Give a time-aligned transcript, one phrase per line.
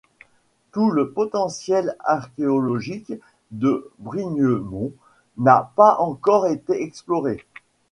[0.71, 3.13] Tout le potentiel archéologique
[3.51, 4.91] de Brignemont
[5.37, 7.45] n'a pas encore été exploré.